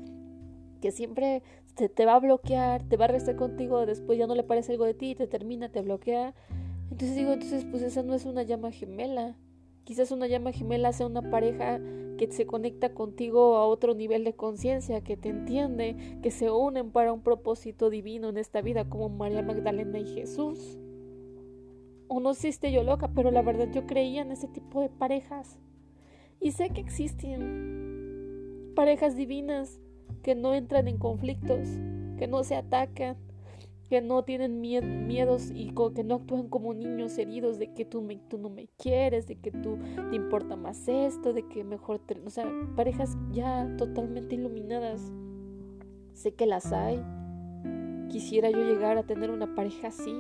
[0.77, 1.43] que siempre
[1.75, 4.71] te, te va a bloquear, te va a restar contigo, después ya no le parece
[4.73, 6.33] algo de ti, te termina, te bloquea.
[6.91, 9.37] Entonces digo, entonces pues esa no es una llama gemela.
[9.83, 11.79] Quizás una llama gemela sea una pareja
[12.17, 16.91] que se conecta contigo a otro nivel de conciencia, que te entiende, que se unen
[16.91, 20.77] para un propósito divino en esta vida, como María Magdalena y Jesús.
[22.09, 25.59] O no existe yo loca, pero la verdad yo creía en ese tipo de parejas.
[26.41, 29.79] Y sé que existen parejas divinas
[30.27, 31.69] que no entran en conflictos,
[32.17, 33.15] que no se atacan,
[33.87, 38.19] que no tienen miedos y que no actúan como niños heridos de que tú, me,
[38.37, 39.77] no me quieres, de que tú
[40.09, 45.13] te importa más esto, de que mejor, te, o sea, parejas ya totalmente iluminadas.
[46.11, 47.01] Sé que las hay.
[48.09, 50.13] Quisiera yo llegar a tener una pareja así,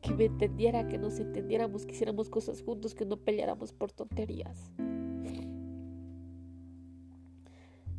[0.00, 4.70] que me entendiera, que nos entendiéramos, que hiciéramos cosas juntos, que no peleáramos por tonterías.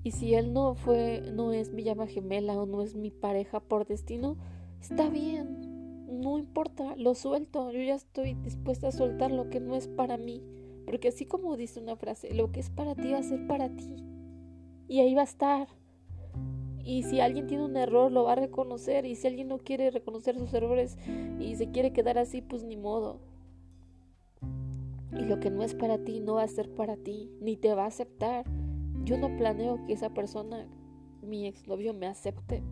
[0.05, 3.59] Y si él no fue, no es mi llama gemela o no es mi pareja
[3.59, 4.37] por destino,
[4.79, 9.75] está bien, no importa, lo suelto, yo ya estoy dispuesta a soltar lo que no
[9.75, 10.43] es para mí,
[10.85, 13.75] porque así como dice una frase, lo que es para ti va a ser para
[13.75, 13.95] ti,
[14.87, 15.69] y ahí va a estar.
[16.83, 19.07] Y si alguien tiene un error, lo va a reconocer.
[19.07, 20.99] Y si alguien no quiere reconocer sus errores
[21.39, 23.21] y se quiere quedar así, pues ni modo.
[25.11, 27.73] Y lo que no es para ti no va a ser para ti, ni te
[27.73, 28.45] va a aceptar.
[29.05, 30.67] Yo no planeo que esa persona,
[31.21, 32.63] mi exnovio, me acepte.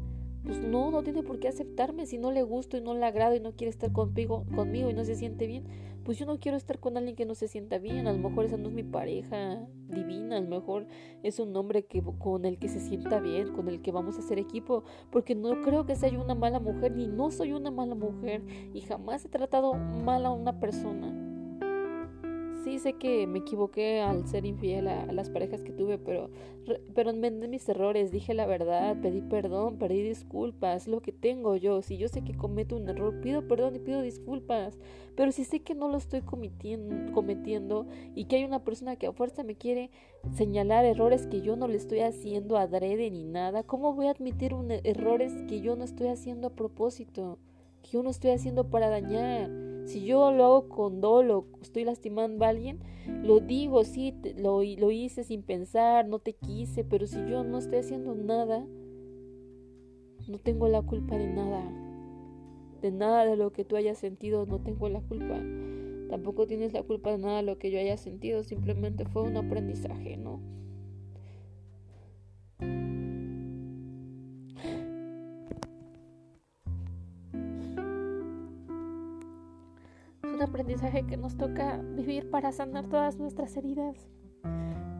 [0.44, 2.08] Pues no, no tiene por qué aceptarme.
[2.08, 4.94] Si no le gusto y no le agrado y no quiere estar conmigo, conmigo y
[4.94, 5.66] no se siente bien.
[6.04, 8.08] Pues yo no quiero estar con alguien que no se sienta bien.
[8.08, 10.88] A lo mejor esa no es mi pareja divina, a lo mejor
[11.22, 14.20] es un hombre que, con el que se sienta bien, con el que vamos a
[14.20, 17.94] hacer equipo, porque no creo que sea una mala mujer, ni no soy una mala
[17.94, 18.44] mujer.
[18.74, 21.33] Y jamás he tratado mal a una persona
[22.64, 26.30] sí sé que me equivoqué al ser infiel a, las parejas que tuve, pero,
[26.94, 31.82] pero enmendé mis errores, dije la verdad, pedí perdón, pedí disculpas, lo que tengo yo.
[31.82, 34.78] Si yo sé que cometo un error, pido perdón y pido disculpas.
[35.16, 39.12] Pero si sé que no lo estoy cometiendo, y que hay una persona que a
[39.12, 39.92] fuerza me quiere
[40.34, 44.54] señalar errores que yo no le estoy haciendo adrede ni nada, ¿cómo voy a admitir
[44.54, 47.38] un, errores que yo no estoy haciendo a propósito?
[47.84, 49.73] Que yo no estoy haciendo para dañar.
[49.86, 52.80] Si yo lo hago con dolo, estoy lastimando a alguien,
[53.24, 57.58] lo digo, sí, lo, lo hice sin pensar, no te quise, pero si yo no
[57.58, 58.66] estoy haciendo nada,
[60.28, 61.64] no tengo la culpa de nada.
[62.82, 65.40] De nada de lo que tú hayas sentido, no tengo la culpa.
[66.10, 69.38] Tampoco tienes la culpa de nada de lo que yo haya sentido, simplemente fue un
[69.38, 70.40] aprendizaje, ¿no?
[80.44, 84.10] Aprendizaje que nos toca vivir para sanar todas nuestras heridas.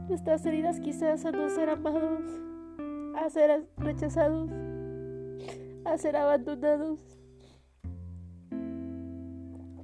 [0.10, 2.22] Nuestras heridas quizás a no ser amados,
[3.16, 4.50] a ser rechazados,
[5.86, 7.00] a ser abandonados.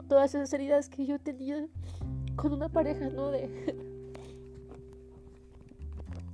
[0.08, 1.67] Todas esas heridas que yo tenía
[2.36, 3.32] con una pareja, ¿no?
[3.32, 3.48] De,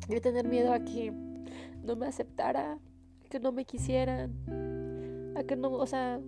[0.07, 1.11] de tener miedo a que
[1.83, 2.79] no me aceptara,
[3.29, 4.33] que no me quisieran,
[5.35, 6.19] a que no, o sea,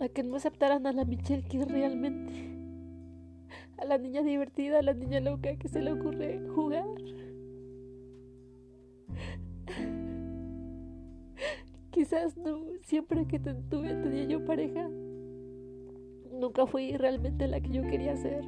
[0.00, 2.52] a que no aceptaran a la Michelle que realmente
[3.78, 6.86] a la niña divertida, a la niña loca que se le ocurre jugar.
[11.90, 14.88] Quizás no, siempre que tuve, tenía yo pareja,
[16.32, 18.44] nunca fui realmente la que yo quería ser.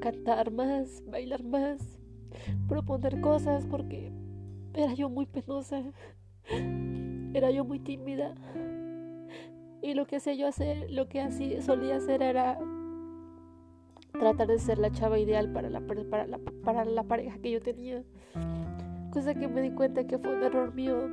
[0.00, 2.00] Cantar más, bailar más,
[2.68, 4.12] proponer cosas porque
[4.74, 5.82] era yo muy penosa.
[7.34, 8.34] Era yo muy tímida.
[9.80, 12.58] Y lo que hacía yo hacer, lo que así solía hacer era
[14.12, 17.60] tratar de ser la chava ideal para la, para la, para la pareja que yo
[17.60, 18.04] tenía.
[19.12, 21.08] Cosa que me di cuenta que fue un error mío.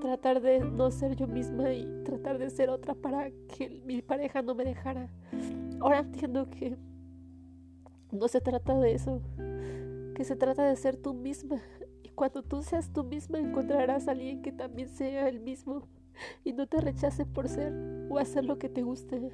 [0.00, 4.42] Tratar de no ser yo misma y tratar de ser otra para que mi pareja
[4.42, 5.08] no me dejara.
[5.80, 6.76] Ahora entiendo que
[8.10, 9.22] no se trata de eso.
[10.14, 11.62] Que se trata de ser tú misma
[12.14, 15.88] cuando tú seas tú misma encontrarás a alguien que también sea el mismo
[16.44, 17.72] y no te rechace por ser
[18.10, 19.30] o hacer lo que te guste.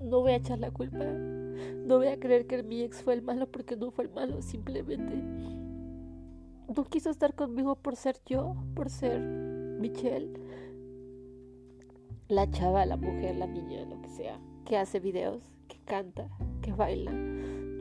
[0.00, 1.04] No voy a echar la culpa.
[1.04, 4.40] No voy a creer que mi ex fue el malo porque no fue el malo.
[4.42, 5.22] Simplemente
[6.74, 10.32] no quiso estar conmigo por ser yo, por ser Michelle.
[12.28, 16.28] La chava, la mujer, la niña, lo que sea, que hace videos, que canta,
[16.70, 17.12] que baila,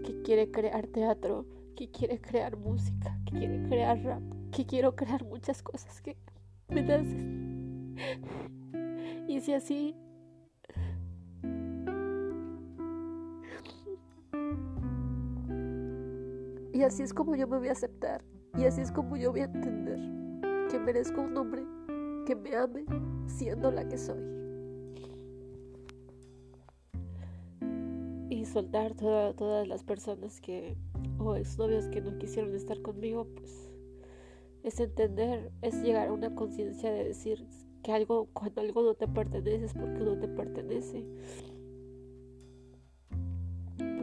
[0.03, 4.21] que quiere crear teatro, que quiere crear música, que quiere crear rap,
[4.51, 6.17] que quiero crear muchas cosas que
[6.69, 7.95] me nacen.
[9.27, 9.95] Y si así
[16.71, 18.23] Y así es como yo me voy a aceptar.
[18.57, 19.99] Y así es como yo voy a entender
[20.71, 21.63] que merezco un hombre
[22.25, 22.85] que me ame
[23.27, 24.38] siendo la que soy.
[28.30, 30.77] Y soltar todas las personas que,
[31.17, 33.69] o exnovios que no quisieron estar conmigo, pues
[34.63, 37.47] es entender, es llegar a una conciencia de decir
[37.84, 41.05] que algo, cuando algo no te pertenece es porque no te pertenece.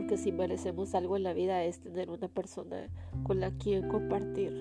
[0.09, 2.89] Que si merecemos algo en la vida es tener una persona
[3.24, 4.53] con la quien compartir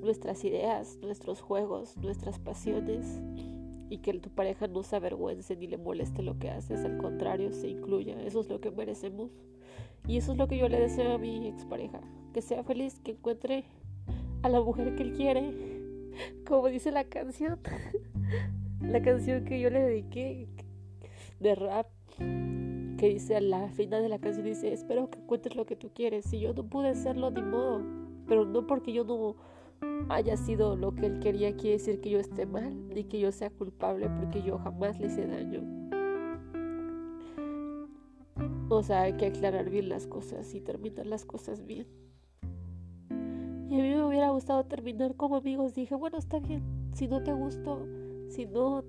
[0.00, 3.20] nuestras ideas, nuestros juegos, nuestras pasiones
[3.88, 7.52] y que tu pareja no se avergüence ni le moleste lo que haces, al contrario,
[7.52, 8.20] se incluya.
[8.22, 9.30] Eso es lo que merecemos.
[10.06, 12.00] Y eso es lo que yo le deseo a mi expareja,
[12.32, 13.64] que sea feliz, que encuentre
[14.42, 15.52] a la mujer que él quiere,
[16.46, 17.58] como dice la canción,
[18.80, 20.48] la canción que yo le dediqué
[21.40, 21.88] de rap
[22.96, 25.90] que dice a la final de la canción, dice, espero que encuentres lo que tú
[25.92, 26.24] quieres.
[26.24, 27.82] Si yo no pude hacerlo, ni modo.
[28.26, 29.36] Pero no porque yo no
[30.08, 33.32] haya sido lo que él quería, quiere decir que yo esté mal, ni que yo
[33.32, 35.62] sea culpable, porque yo jamás le hice daño.
[38.68, 41.86] O sea, hay que aclarar bien las cosas y terminar las cosas bien.
[43.68, 45.74] Y a mí me hubiera gustado terminar como amigos.
[45.74, 46.62] Dije, bueno, está bien.
[46.94, 47.86] Si no te gustó,
[48.28, 48.84] si no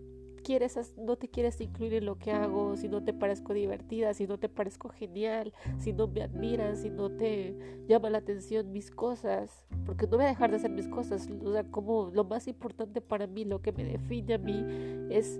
[0.98, 4.38] no te quieres incluir en lo que hago, si no te parezco divertida, si no
[4.38, 7.56] te parezco genial, si no me admiras, si no te
[7.88, 11.52] llama la atención mis cosas, porque no voy a dejar de hacer mis cosas, o
[11.52, 14.64] sea, como lo más importante para mí, lo que me define a mí
[15.10, 15.40] es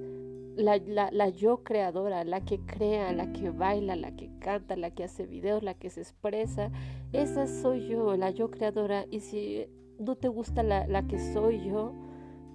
[0.58, 4.92] la, la, la, yo creadora, la que crea, la que baila, la que canta, la
[4.92, 6.72] que hace videos, la que se expresa.
[7.14, 9.06] Esa soy yo, la yo creadora.
[9.12, 9.68] Y si
[10.00, 11.94] no te gusta la, la que soy yo,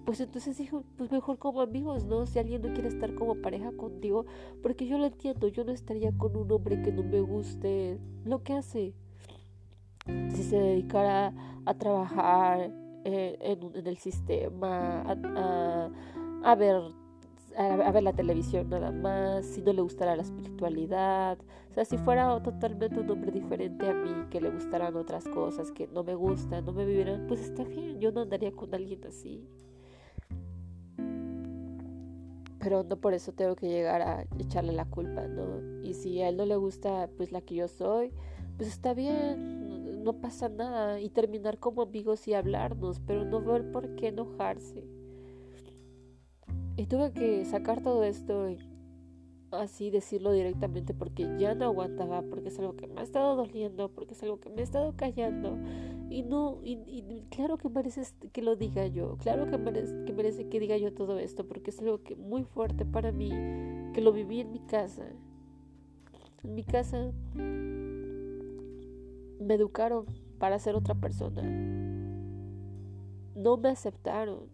[0.05, 2.27] pues entonces dijo, pues mejor como amigos, ¿no?
[2.27, 4.27] Si alguien no quiere estar como pareja contigo,
[4.63, 8.43] porque yo lo entiendo, yo no estaría con un hombre que no me guste lo
[8.43, 8.95] que hace.
[10.07, 11.33] Si se dedicara
[11.65, 12.73] a trabajar
[13.05, 16.83] eh, en, el sistema, a, ver
[17.57, 21.39] a, ver la televisión nada más, si no le gustara la espiritualidad,
[21.71, 25.71] o sea, si fuera totalmente un hombre diferente a mí, que le gustaran otras cosas
[25.71, 29.07] que no me gustan, no me vivieran, pues está bien, yo no andaría con alguien
[29.07, 29.47] así
[32.63, 35.83] pero no por eso tengo que llegar a echarle la culpa, ¿no?
[35.83, 38.13] Y si a él no le gusta pues la que yo soy,
[38.57, 43.73] pues está bien, no, pasa nada y terminar como amigos y hablarnos, pero no ver
[43.73, 44.85] por qué enojarse.
[46.77, 48.59] Y tuve que sacar todo esto y
[49.51, 53.89] así decirlo directamente porque ya no aguantaba, porque es algo que me ha estado doliendo,
[53.89, 55.59] porque es algo que me ha estado callando.
[56.13, 58.03] Y no, y, claro que merece
[58.33, 61.71] que lo diga yo, claro que merece, que merece que diga yo todo esto, porque
[61.71, 63.31] es algo que muy fuerte para mí,
[63.95, 65.07] que lo viví en mi casa.
[66.45, 67.13] En mi casa
[69.41, 70.05] me educaron
[70.39, 71.41] para ser otra persona.
[73.35, 74.51] No me aceptaron.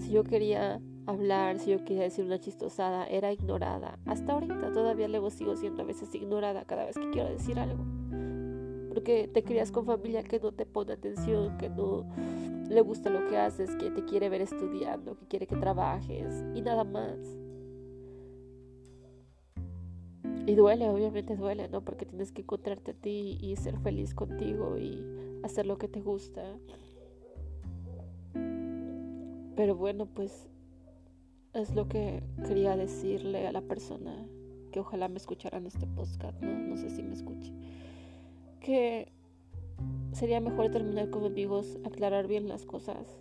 [0.00, 4.00] Si yo quería hablar, si yo quería decir una chistosada, era ignorada.
[4.04, 7.84] Hasta ahorita todavía luego sigo siendo a veces ignorada cada vez que quiero decir algo.
[8.96, 12.06] Porque te crias con familia que no te pone atención, que no
[12.66, 16.62] le gusta lo que haces, que te quiere ver estudiando, que quiere que trabajes y
[16.62, 17.18] nada más.
[20.46, 21.84] Y duele, obviamente duele, ¿no?
[21.84, 25.04] Porque tienes que encontrarte a ti y ser feliz contigo y
[25.44, 26.56] hacer lo que te gusta.
[29.56, 30.48] Pero bueno, pues
[31.52, 34.26] es lo que quería decirle a la persona
[34.72, 36.50] que ojalá me escuchara en este podcast, ¿no?
[36.50, 37.52] No sé si me escuche.
[38.66, 39.12] Que
[40.10, 43.16] sería mejor terminar con amigos, aclarar bien las cosas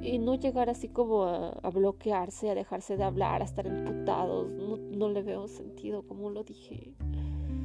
[0.00, 4.48] y no llegar así como a, bloquearse, a dejarse de hablar, a estar imputados.
[4.50, 6.94] No, no le veo sentido, como lo dije.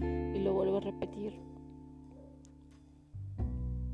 [0.01, 1.33] Y lo vuelvo a repetir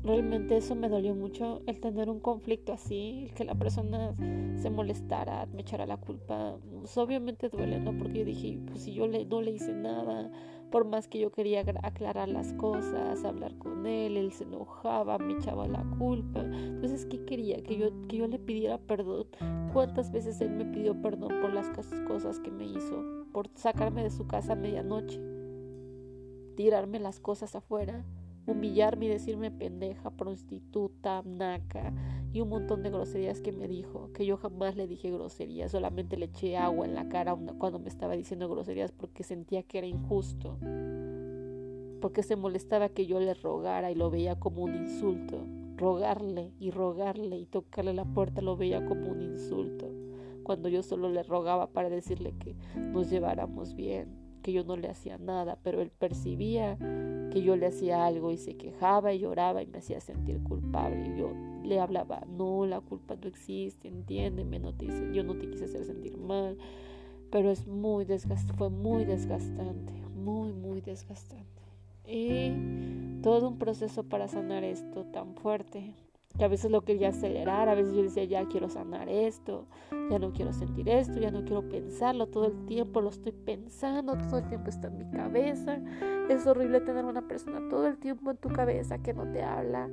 [0.08, 4.14] realmente eso me dolió mucho, el tener un conflicto así, el que la persona
[4.56, 6.56] se molestara, me echara la culpa.
[6.80, 7.96] Pues obviamente duele, ¿no?
[7.96, 10.30] Porque yo dije, pues si yo le, no le hice nada,
[10.70, 15.34] por más que yo quería aclarar las cosas, hablar con él, él se enojaba, me
[15.34, 16.40] echaba la culpa.
[16.40, 17.62] Entonces, ¿qué quería?
[17.62, 19.26] Que yo, que yo le pidiera perdón.
[19.72, 21.68] ¿Cuántas veces él me pidió perdón por las
[22.06, 23.26] cosas que me hizo?
[23.32, 25.20] Por sacarme de su casa a medianoche,
[26.56, 28.04] tirarme las cosas afuera
[28.48, 31.92] humillarme y decirme pendeja, prostituta, naca
[32.32, 36.16] y un montón de groserías que me dijo, que yo jamás le dije groserías, solamente
[36.16, 39.86] le eché agua en la cara cuando me estaba diciendo groserías porque sentía que era
[39.86, 40.56] injusto,
[42.00, 45.46] porque se molestaba que yo le rogara y lo veía como un insulto,
[45.76, 49.90] rogarle y rogarle y tocarle la puerta lo veía como un insulto,
[50.42, 54.88] cuando yo solo le rogaba para decirle que nos lleváramos bien, que yo no le
[54.88, 56.76] hacía nada, pero él percibía
[57.30, 61.14] que yo le hacía algo y se quejaba y lloraba y me hacía sentir culpable.
[61.14, 61.32] Y yo
[61.64, 65.84] le hablaba, no, la culpa no existe, entiéndeme, no te yo no te quise hacer
[65.84, 66.56] sentir mal,
[67.30, 71.46] pero es muy desgastante, fue muy desgastante, muy, muy desgastante.
[72.06, 75.92] Y todo un proceso para sanar esto tan fuerte,
[76.38, 79.66] que a veces lo quería acelerar, a veces yo decía, ya quiero sanar esto,
[80.08, 84.16] ya no quiero sentir esto, ya no quiero pensarlo, todo el tiempo lo estoy pensando,
[84.16, 85.80] todo el tiempo está en mi cabeza.
[86.28, 89.90] Es horrible tener una persona todo el tiempo en tu cabeza que no te habla,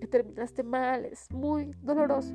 [0.00, 2.34] que terminaste mal, es muy doloroso.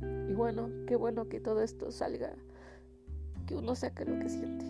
[0.28, 2.34] y bueno, qué bueno que todo esto salga,
[3.46, 4.66] que uno saque lo que siente.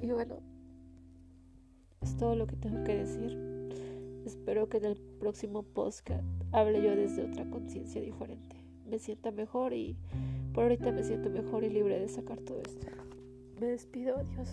[0.00, 0.36] Y bueno,
[2.00, 3.55] es todo lo que tengo que decir.
[4.26, 8.56] Espero que en el próximo podcast hable yo desde otra conciencia diferente.
[8.84, 9.96] Me sienta mejor y
[10.52, 12.88] por ahorita me siento mejor y libre de sacar todo esto.
[13.60, 14.48] Me despido, adiós.